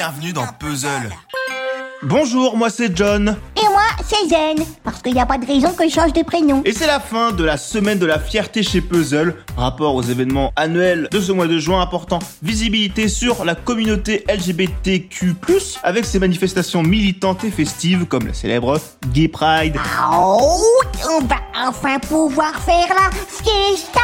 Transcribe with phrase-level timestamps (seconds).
[0.00, 1.10] Bienvenue dans Puzzle.
[2.04, 3.36] Bonjour, moi c'est John.
[3.54, 6.22] Et moi, c'est Zen, parce qu'il n'y a pas de raison que je change de
[6.22, 6.62] prénom.
[6.64, 10.54] Et c'est la fin de la semaine de la fierté chez Puzzle, rapport aux événements
[10.56, 15.36] annuels de ce mois de juin apportant visibilité sur la communauté LGBTQ+,
[15.82, 18.80] avec ses manifestations militantes et festives comme la célèbre
[19.12, 19.76] Gay Pride,
[20.10, 20.62] Oh,
[21.10, 21.36] on va
[21.68, 24.00] enfin pouvoir faire la fiesta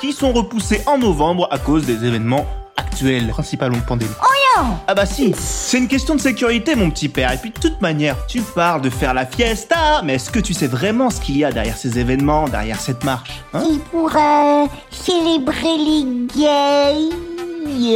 [0.00, 2.46] qui sont repoussées en novembre à cause des événements
[2.78, 4.10] actuels, principalement pandémie.
[4.22, 7.32] Oh non Ah bah si, c'est une question de sécurité mon petit père.
[7.32, 10.54] Et puis de toute manière, tu parles de faire la fiesta, mais est-ce que tu
[10.54, 14.66] sais vraiment ce qu'il y a derrière ces événements, derrière cette marche hein pour euh,
[14.90, 17.10] célébrer les gays...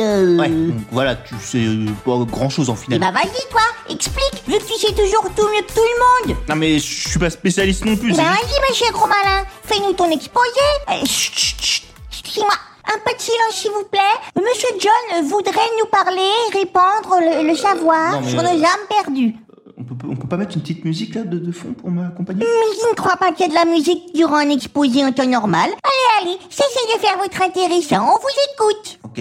[0.03, 3.01] euh, Ouais, donc voilà, tu sais euh, pas grand chose en Eh final.
[3.01, 6.39] bah vas-y quoi, explique, vu que tu sais toujours tout mieux que tout le monde
[6.49, 8.11] Non mais je suis pas spécialiste non plus.
[8.13, 10.61] Eh c'est bah juste- vas-y, monsieur gros malin, fais-nous ton exposé.
[10.91, 11.83] Euh, chut, chut, chut.
[12.11, 12.55] Excusez-moi,
[12.95, 13.99] un peu de silence s'il vous plaît.
[14.37, 18.87] Monsieur John voudrait nous parler, répandre le, le savoir Non, mais, sur euh, nos âmes
[18.89, 19.35] perdues.
[19.81, 22.41] On peut, on peut pas mettre une petite musique là de, de fond pour m'accompagner?
[22.41, 25.13] Mais je ne crois pas qu'il y ait de la musique durant un exposé en
[25.13, 25.71] temps normal.
[25.71, 28.99] Allez, allez, cessez de faire votre intéressant, on vous écoute.
[29.05, 29.21] Ok.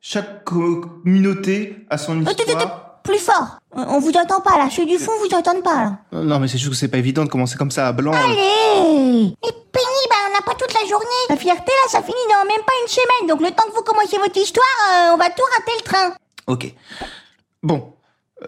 [0.00, 2.89] Chaque co- communauté a son Euh, histoire.
[3.02, 5.98] Plus fort, on vous entend pas là, ceux du fond vous entendent pas là.
[6.12, 8.12] Non, Non mais c'est juste que c'est pas évident de commencer comme ça à blanc.
[8.12, 11.06] Allez Et pénible, hein, on n'a pas toute la journée.
[11.28, 13.82] La fierté là, ça finit dans même pas une semaine, donc le temps que vous
[13.82, 16.14] commenciez votre histoire, euh, on va tout rater le train.
[16.46, 16.74] Ok.
[17.62, 17.94] Bon.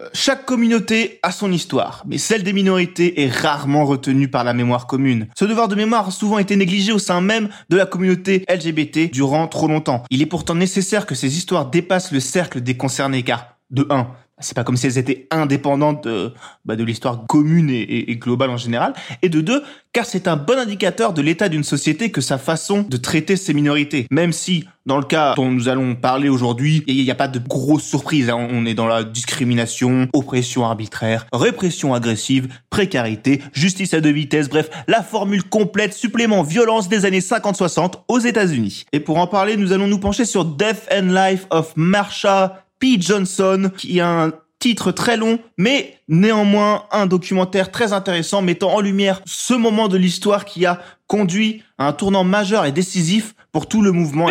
[0.00, 4.54] Euh, Chaque communauté a son histoire, mais celle des minorités est rarement retenue par la
[4.54, 5.28] mémoire commune.
[5.38, 9.10] Ce devoir de mémoire a souvent été négligé au sein même de la communauté LGBT
[9.12, 10.02] durant trop longtemps.
[10.10, 14.06] Il est pourtant nécessaire que ces histoires dépassent le cercle des concernés, car, de 1,
[14.42, 16.32] c'est pas comme si elles étaient indépendantes de,
[16.64, 19.62] bah, de l'histoire commune et, et- et globale en général, et de deux,
[19.92, 23.52] car c'est un bon indicateur de l'état d'une société que sa façon de traiter ces
[23.54, 24.06] minorités.
[24.10, 27.38] Même si, dans le cas dont nous allons parler aujourd'hui, il n'y a pas de
[27.38, 28.30] grosses surprises.
[28.30, 28.48] hein.
[28.50, 34.70] On est dans la discrimination, oppression arbitraire, répression agressive, précarité, justice à deux vitesses, bref,
[34.88, 38.84] la formule complète supplément violence des années 50-60 aux États-Unis.
[38.92, 42.96] Et pour en parler, nous allons nous pencher sur Death and Life of Marsha P.
[43.00, 48.80] Johnson, qui a un titre très long, mais néanmoins un documentaire très intéressant mettant en
[48.80, 53.66] lumière ce moment de l'histoire qui a conduit à un tournant majeur et décisif pour
[53.66, 54.26] tout le mouvement.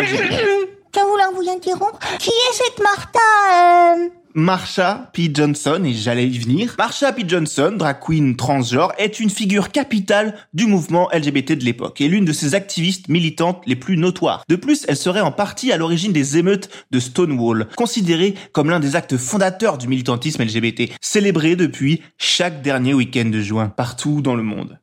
[2.18, 4.08] Qui est cette euh...
[4.34, 5.30] Marsha P.
[5.32, 6.74] Johnson, et j'allais y venir.
[6.78, 7.24] Marsha P.
[7.26, 12.24] Johnson, drag queen transgenre, est une figure capitale du mouvement LGBT de l'époque et l'une
[12.24, 14.44] de ses activistes militantes les plus notoires.
[14.48, 18.80] De plus, elle serait en partie à l'origine des émeutes de Stonewall, considéré comme l'un
[18.80, 24.34] des actes fondateurs du militantisme LGBT, célébré depuis chaque dernier week-end de juin, partout dans
[24.34, 24.78] le monde.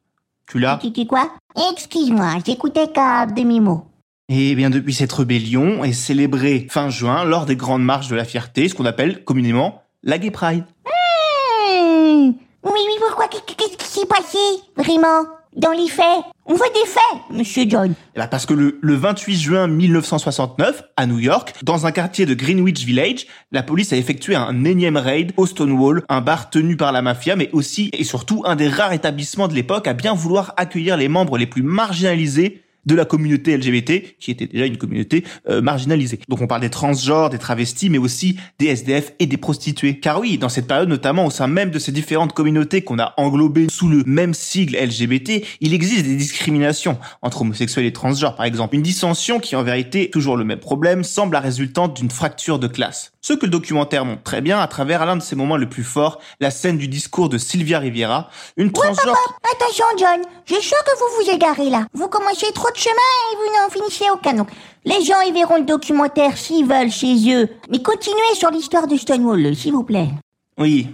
[0.48, 0.80] Tu l'as?
[0.82, 1.32] Tu quoi?
[1.72, 3.89] Excuse-moi, j'écoutais qu'à demi-mot.
[4.32, 8.26] Et bien depuis cette rébellion est célébrée fin juin lors des grandes marches de la
[8.26, 10.66] fierté, ce qu'on appelle communément la Gay Pride.
[10.86, 12.32] Hmm.
[12.64, 13.28] Oui, oui, pourquoi?
[13.28, 14.38] Qu'est- Qu'est-ce qui s'est passé
[14.78, 15.26] Vraiment?
[15.56, 16.06] Dans les faits?
[16.46, 17.94] On veut des faits, monsieur John.
[18.16, 22.28] Eh ben, parce que le, le 28 juin 1969, à New York, dans un quartier
[22.28, 26.78] de Greenwich Village, la police a effectué un énième raid au Stonewall, un bar tenu
[26.78, 30.14] par la mafia, mais aussi et surtout un des rares établissements de l'époque à bien
[30.14, 34.78] vouloir accueillir les membres les plus marginalisés de la communauté LGBT, qui était déjà une
[34.78, 36.20] communauté euh, marginalisée.
[36.28, 40.00] Donc on parle des transgenres, des travestis, mais aussi des SDF et des prostituées.
[40.00, 43.14] Car oui, dans cette période, notamment au sein même de ces différentes communautés qu'on a
[43.18, 48.48] englobées sous le même sigle LGBT, il existe des discriminations entre homosexuels et transgenres, par
[48.48, 48.76] exemple.
[48.76, 52.68] Une dissension qui, en vérité, toujours le même problème, semble la résultante d'une fracture de
[52.68, 53.12] classe.
[53.22, 55.84] Ce que le documentaire montre très bien à travers l'un de ses moments le plus
[55.84, 59.16] forts, la scène du discours de Sylvia Riviera, une transgenre
[59.54, 61.86] Attention, John, je sens que vous vous égarez là.
[61.94, 62.96] Vous commencez trop de chemin
[63.32, 64.34] et vous n'en finissez aucun.
[64.34, 64.50] Donc,
[64.86, 67.50] les gens y verront le documentaire s'ils veulent chez eux.
[67.70, 70.10] Mais continuez sur l'histoire de Stonewall, s'il vous plaît.
[70.58, 70.88] Oui,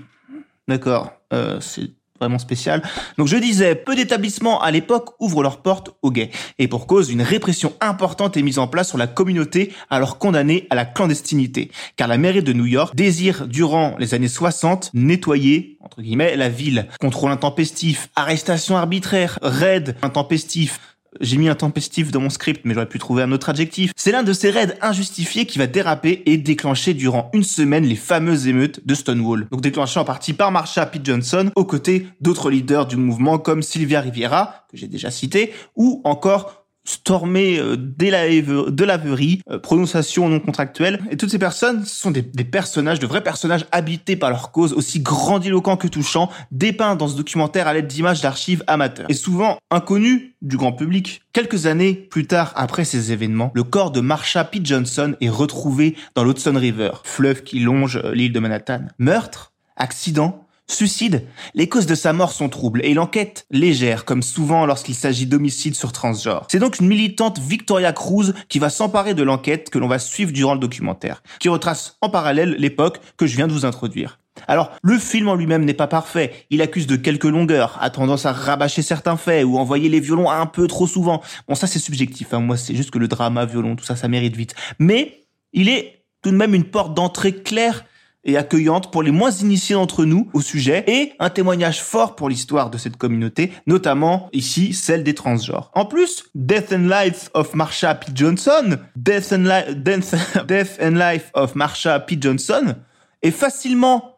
[0.68, 1.12] d'accord.
[1.34, 2.82] Euh, c'est vraiment spécial.
[3.18, 6.32] Donc je disais, peu d'établissements à l'époque ouvrent leurs portes aux gays.
[6.60, 10.66] Et pour cause, une répression importante est mise en place sur la communauté, alors condamnée
[10.70, 11.72] à la clandestinité.
[11.98, 16.50] Car la mairie de New York désire, durant les années 60, nettoyer, entre guillemets, la
[16.50, 16.88] ville.
[17.00, 23.00] Contrôle intempestif, arrestation arbitraire, raid intempestif, j'ai mis intempestif dans mon script, mais j'aurais pu
[23.00, 23.92] trouver un autre adjectif.
[23.96, 27.96] C'est l'un de ces raids injustifiés qui va déraper et déclencher durant une semaine les
[27.96, 29.48] fameuses émeutes de Stonewall.
[29.52, 31.00] Donc déclenchées en partie par Marsha P.
[31.04, 36.02] Johnson, aux côtés d'autres leaders du mouvement comme Sylvia Riviera, que j'ai déjà cité, ou
[36.04, 41.00] encore Stormé euh, de laverie, euh, prononciation non contractuelle.
[41.12, 44.74] Et toutes ces personnes sont des, des, personnages, de vrais personnages habités par leur cause,
[44.74, 49.08] aussi grandiloquents que touchants, dépeints dans ce documentaire à l'aide d'images d'archives amateurs.
[49.10, 51.22] Et souvent inconnus du grand public.
[51.34, 54.62] Quelques années plus tard, après ces événements, le corps de Marsha P.
[54.64, 58.82] Johnson est retrouvé dans l'Hudson River, fleuve qui longe euh, l'île de Manhattan.
[59.00, 64.66] Meurtre Accident Suicide Les causes de sa mort sont troubles et l'enquête légère, comme souvent
[64.66, 66.48] lorsqu'il s'agit d'homicide sur transgenre.
[66.50, 70.32] C'est donc une militante Victoria Cruz qui va s'emparer de l'enquête que l'on va suivre
[70.32, 74.20] durant le documentaire, qui retrace en parallèle l'époque que je viens de vous introduire.
[74.48, 76.34] Alors, le film en lui-même n'est pas parfait.
[76.50, 80.30] Il accuse de quelques longueurs, a tendance à rabâcher certains faits ou envoyer les violons
[80.30, 81.22] un peu trop souvent.
[81.48, 82.34] Bon, ça c'est subjectif.
[82.34, 82.40] Hein.
[82.40, 84.56] Moi, c'est juste que le drama, violon, tout ça, ça mérite vite.
[84.80, 87.86] Mais il est tout de même une porte d'entrée claire
[88.26, 92.28] et accueillante pour les moins initiés d'entre nous au sujet et un témoignage fort pour
[92.28, 95.72] l'histoire de cette communauté, notamment ici celle des transgenres.
[95.74, 98.08] En plus, Death and Life of Marsha P.
[98.14, 99.46] Johnson, Death and,
[100.48, 102.18] Death and Life of Marsha P.
[102.20, 102.76] Johnson
[103.22, 104.16] est facilement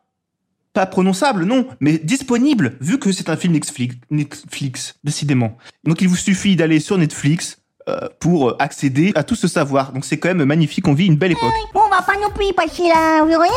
[0.73, 5.57] pas prononçable, non, mais disponible, vu que c'est un film Netflix, Netflix, décidément.
[5.83, 9.91] Donc il vous suffit d'aller sur Netflix, euh, pour accéder à tout ce savoir.
[9.91, 11.51] Donc c'est quand même magnifique, on vit une belle époque.
[11.73, 13.51] Bon, on va pas non plus passer là, vous voyez?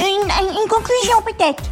[0.00, 0.28] Une,
[0.62, 1.62] une conclusion peut-être?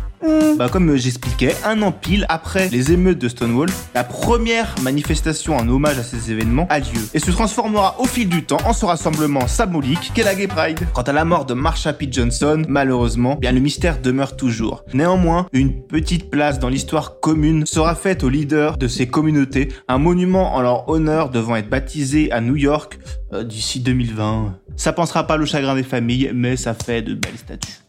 [0.59, 5.69] Bah, comme j'expliquais, un an pile après les émeutes de Stonewall, la première manifestation en
[5.69, 8.87] hommage à ces événements a lieu et se transformera au fil du temps en ce
[8.87, 10.81] rassemblement symbolique qu'est la Gay Pride.
[10.95, 12.09] Quant à la mort de Marsha P.
[12.11, 14.83] Johnson, malheureusement, bien le mystère demeure toujours.
[14.95, 19.99] Néanmoins, une petite place dans l'histoire commune sera faite aux leaders de ces communautés, un
[19.99, 22.99] monument en leur honneur devant être baptisé à New York
[23.35, 24.59] euh, d'ici 2020.
[24.77, 27.81] Ça pensera pas le chagrin des familles, mais ça fait de belles statues.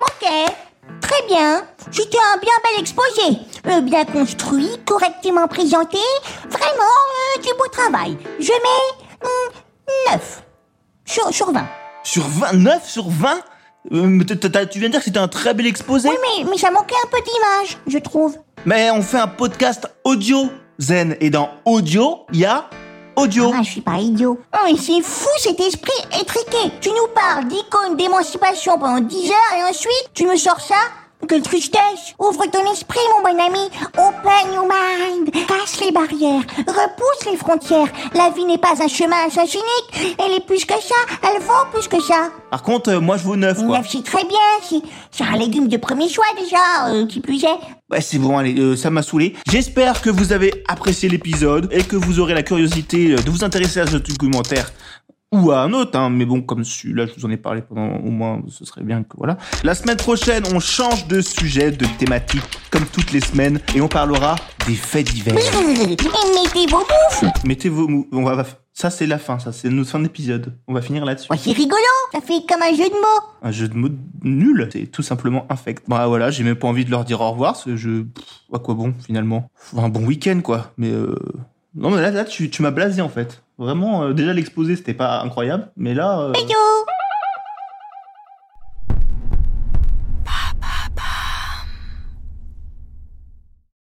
[0.00, 0.28] Ok.
[1.28, 1.62] Bien.
[1.90, 3.38] C'était un bien bel exposé.
[3.66, 5.98] Euh, bien construit, correctement présenté.
[6.48, 6.94] Vraiment,
[7.36, 8.16] euh, du beau travail.
[8.40, 10.42] Je mets 9 hmm,
[11.04, 11.66] sur, sur 20.
[12.02, 13.40] Sur 29 sur 20
[13.92, 14.24] euh,
[14.70, 16.08] Tu viens de dire que c'était un très bel exposé?
[16.08, 18.38] Oui, mais, mais ça manquait un peu d'image, je trouve.
[18.64, 21.14] Mais on fait un podcast audio, Zen.
[21.20, 22.70] Et dans audio, il y a
[23.16, 23.52] audio.
[23.54, 24.40] Ah, je suis pas idiot.
[24.54, 26.72] Oh, mais c'est fou cet esprit étriqué.
[26.80, 30.76] Tu nous parles d'icône d'émancipation pendant 10 heures et ensuite tu me sors ça
[31.26, 33.70] quelle tristesse Ouvre ton esprit, mon bon ami.
[33.96, 35.30] Open your mind.
[35.46, 36.42] Casse les barrières.
[36.58, 37.88] Repousse les frontières.
[38.14, 40.16] La vie n'est pas un chemin à sens unique.
[40.18, 40.94] Elle est plus que ça.
[41.22, 42.30] Elle vaut plus que ça.
[42.50, 43.78] Par contre, euh, moi, je vaux neuf, quoi.
[43.78, 44.80] Neuf, c'est très bien.
[45.10, 46.88] C'est un légume de premier choix, déjà.
[46.88, 47.58] Euh, qui plus est.
[47.90, 49.34] Ouais, c'est bon, allez, euh, ça m'a saoulé.
[49.50, 53.80] J'espère que vous avez apprécié l'épisode et que vous aurez la curiosité de vous intéresser
[53.80, 54.70] à ce documentaire
[55.32, 57.96] ou à un autre, hein, mais bon, comme celui-là, je vous en ai parlé pendant
[57.98, 59.36] au moins, ce serait bien que voilà.
[59.62, 63.88] La semaine prochaine, on change de sujet, de thématique, comme toutes les semaines, et on
[63.88, 64.36] parlera
[64.66, 65.34] des faits divers.
[65.34, 68.08] Mettez vos bouffes Mettez vos mou...
[68.12, 68.44] On va...
[68.72, 70.54] Ça, c'est la fin, ça, c'est notre fin d'épisode.
[70.66, 71.28] On va finir là-dessus.
[71.36, 71.76] c'est rigolo
[72.12, 73.88] Ça fait comme un jeu de mots Un jeu de mots
[74.22, 75.84] nul C'est tout simplement infect.
[75.88, 78.06] Bah voilà, j'ai même pas envie de leur dire au revoir, ce jeu...
[78.52, 79.50] À quoi bon, finalement?
[79.76, 80.72] Un bon week-end, quoi.
[80.78, 81.14] Mais euh...
[81.78, 83.42] Non, mais là, là tu, tu m'as blasé, en fait.
[83.56, 86.20] Vraiment, euh, déjà l'exposé, c'était pas incroyable, mais là...
[86.20, 86.32] Euh...